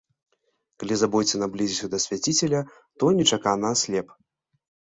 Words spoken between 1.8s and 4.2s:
да свяціцеля, то нечакана аслеп.